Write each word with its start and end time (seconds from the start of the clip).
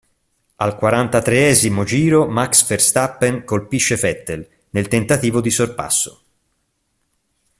Al 0.55 0.75
quarantatreesimo 0.77 1.83
giro 1.83 2.25
Max 2.27 2.65
Verstappen 2.65 3.43
colpisce 3.45 3.97
Vettel, 3.97 4.49
nel 4.71 4.87
tentativo 4.87 5.41
di 5.41 5.51
sorpasso. 5.51 6.23